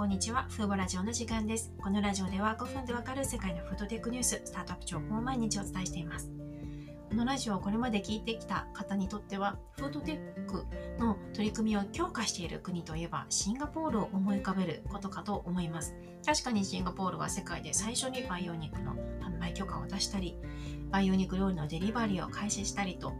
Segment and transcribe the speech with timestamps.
[0.00, 0.46] こんにちは。
[0.48, 1.74] フーボラジオの時間です。
[1.78, 6.30] このラジオでは5分でわかる世界のフードテックニュース、スタートアップ情報を毎日お伝えしています。
[7.10, 10.64] このラジオをこれまで聞いてきた方にとっては、フードテック
[10.98, 15.94] の取り組みを強化している国といえば、シンガポールを思い浮かべることかと思います。
[16.24, 20.34] 確かにシンガポールは世界で最初に培養肉の販売許可を出したり、
[20.90, 23.12] 培養肉料理のデリバリーを開始したりと、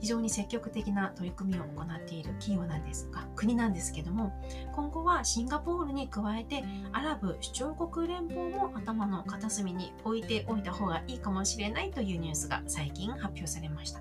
[0.00, 4.32] 非常に積極的な取り組みを行っている企業なんですが、国なんですけども、
[4.74, 14.00] 今後はシンガポールに加えて、アラブ首長国連邦も頭の片隅に置いておいた方がいいかもしれないというニュースが最近発表されました。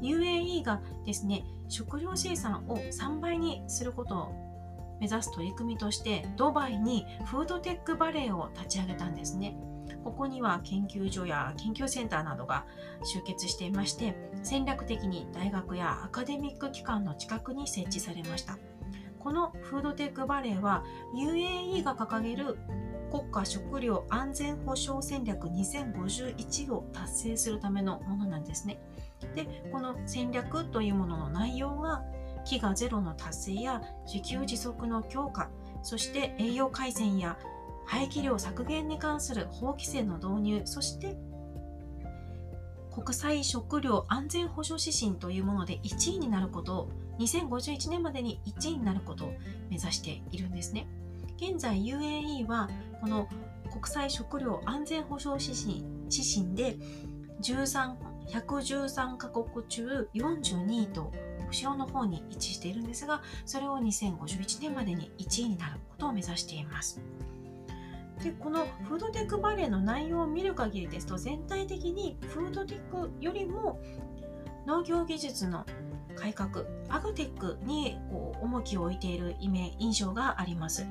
[0.00, 4.48] UAE がですね、食料生産を3倍にすることを
[5.00, 9.56] 目指す取り組みとして、ドバイにフードテックバレーを立ち上げたんですね。
[10.08, 12.64] ここには研究所や研究センターなどが
[13.04, 18.56] 集結していまして、戦略的に大学やアカデミック機関の近くに設置されました。
[19.18, 20.82] このフードテックバレーは
[21.14, 22.56] UAE が掲げる
[23.10, 28.80] 国家食料安全保障戦略2051を達成するためのものなんですね。
[29.34, 32.02] で、この戦略というものの内容が
[32.46, 35.50] 飢餓ゼロの達成や自給自足の強化、
[35.82, 37.36] そして栄養改善や
[37.88, 41.16] 排気量削減に関する法規制の導入、そして
[42.92, 49.32] 国際食料安全保障指針というもので1位になることを2051年までに1位になることを
[49.70, 50.86] 目指しているんですね。
[51.38, 52.68] 現在 UAE は
[53.00, 53.26] この
[53.70, 56.76] 国際食料安全保障指針指針で
[57.40, 57.94] 13
[58.28, 61.12] 113カ国中42位と
[61.50, 67.00] 後ろの方に位置しているんですがそれを2051年までに1位になることを目指しています。
[68.22, 73.80] でこのフードテックバレーの内容を見る限りですと全体的にフードテックよりも
[74.66, 75.64] 農業技術の
[76.16, 80.86] 改革アグテックにこう重きを置いているイメ印象があります。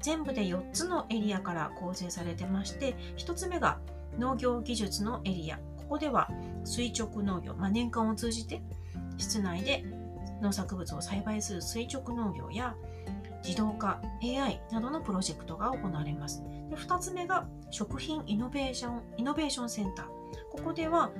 [0.00, 3.80] 全部で4つのエリアから構成されてまして1つ目が
[4.16, 5.58] 農業技術のエリア。
[5.76, 6.30] ここでは
[6.64, 8.62] 垂直農業、まあ、年間を通じて
[9.16, 9.84] 室内で
[10.40, 12.76] 農作物を栽培する垂直農業や
[13.48, 16.42] 自動化 AI などのプロジェクトが行われます。
[16.68, 20.06] で2つ目が食品イノベーションイノベーションセンター。
[20.52, 21.10] ここでは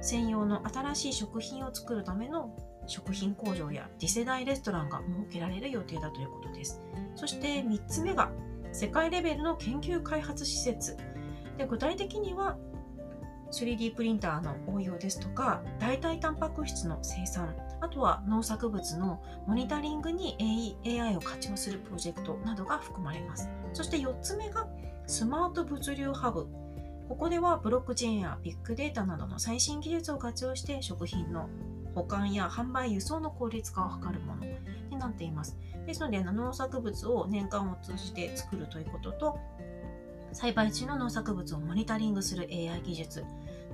[0.00, 2.50] 専用の新しい食品を作るための
[2.88, 6.82] 食品工場や次世代レストランが設けられる予定だということです。
[7.14, 8.32] そして3つ目が
[8.72, 10.96] 世界レベルの研究開発施設。
[11.56, 12.58] で具体的には
[13.50, 20.36] 3D プリンターの応用ですとか代替タンパク質の生産あとは農作物のモニタリングに
[20.84, 23.48] AI を活用するプロジェクトなどが含まれます。
[23.72, 24.66] そして4つ目が
[25.06, 26.46] スマート物流ハブ。
[27.08, 31.48] ここではブロックチェーンやビッグデータなどの最新技術を活用して食品の
[31.94, 34.44] 保管や販売輸送の効率化を図るもの
[34.90, 35.56] になっています。
[35.86, 39.38] ですので農作物を年間を通じて作るということと
[40.36, 43.24] 栽培中の農作物をモニタリングする AI 技術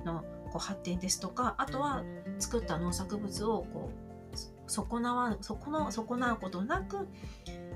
[0.05, 2.03] のこう発展ですとかあとは
[2.39, 7.09] 作った農作物をこう損なわ損な損なうことなく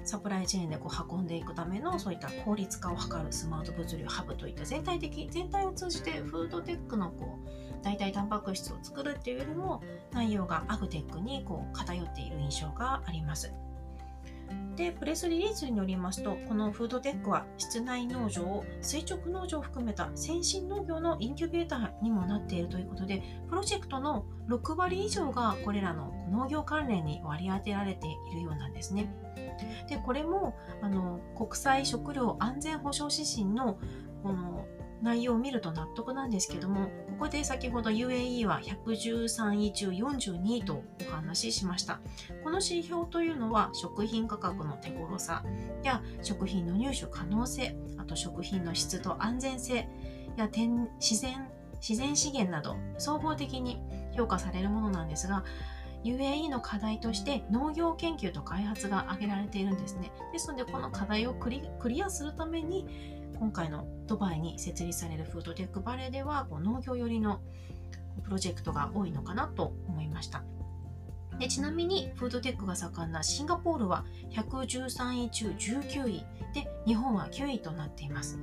[0.05, 9.81] サプライチェーンでこう運んでいくためのそういった効率化を図るスマート物流ハブといった全体的全体を通じてフードテックのこう代替タンパク質を作るっていうよりも
[10.13, 13.51] 内容がアグテックにこう偏っている印象があります。
[14.75, 29.11] で、プレスリリースによりますと、このフードテックは室内農場を垂直農場を含めた先進農業のインキュベーターにもなっているということで、プロジェクトの6割以上がこれらの農業関連に割り当てられているようなんですね。
[29.89, 33.79] で、これもあの国際食料安全保障指針の
[34.21, 34.65] この
[35.01, 41.99] 内容を見ると納得なんですけども、ここで先ほど UAE は113位中42位とお話ししました。
[42.43, 45.43] この指標というのは食品価格の手頃さ
[45.81, 49.89] や食品の入手可能性、あと食品の質と安全性
[50.35, 51.47] や天自然
[51.81, 53.81] 自然資源など総合的に
[54.15, 55.43] 評価されるものなんですが、
[56.03, 60.11] UAE の課題として農業研究と開発が挙げられているんですね。
[60.31, 67.41] ですので、この課題をクリアするために、今回のドバイに設立されるフードテックバレーではこう農業寄りの
[68.23, 70.43] プロジェクトが多いのかなと思いました。
[71.39, 76.25] でちなみにフードテックが盛んなシンガポールは113位中19位。
[76.53, 78.39] で日本は9位となっています。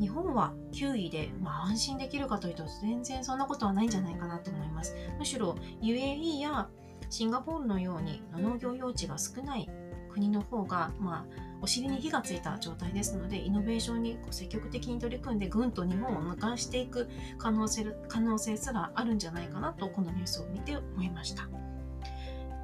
[0.00, 4.96] 日本は9位で、まあ、安心できるかというと全然そんなことはないんじゃないかなと思います。
[5.18, 6.68] むしろ UAE や
[7.10, 9.68] シンガポールのように農業用地が少ない
[10.10, 17.08] 国の方が、まあ、お尻に火がついた状態ですのでイノベーションにこう積極的に取り組んでぐんと日本を抜かしていく
[17.38, 21.48] 可能性可能性すらあるんじゃないかなとこのニュースを見て思いました。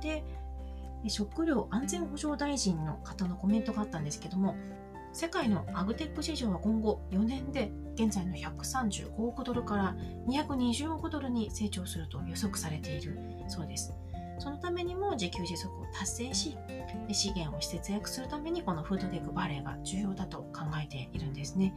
[0.01, 0.25] で
[1.09, 4.57] 食料安全保障大臣の方のコメントがあったんですけども
[5.13, 9.97] 世界のアグテック市場は今後4年で現在の135億ドルから
[10.27, 13.95] 220億ドルに成長すると予測されているそうです。
[14.39, 16.57] そのためにも自給自足を達成し、
[17.13, 21.75] 資源を節約するためにこのフードテックバレーが重要だと考えているんですね。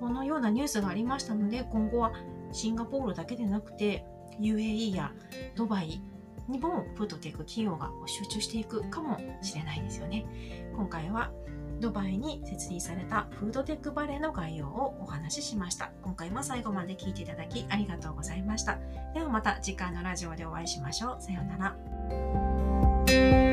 [0.00, 2.12] このようなニュースがありましたので、今後は
[2.52, 4.04] シンガポールだけでなくて、
[4.40, 5.12] UAE や
[5.54, 6.00] ドバイ
[6.48, 10.26] にもフードテック企業が集中していくかもしれないですよね。
[10.74, 11.32] 今回は
[11.80, 15.90] ドバイに設立されたフードテックバレーの概要をお話ししました。
[16.02, 18.78] 今回も最後まで聞いていただきありがとうございました。
[19.14, 21.22] ではまた次回のラジオでお会いしましょう。
[21.22, 23.45] さようなら。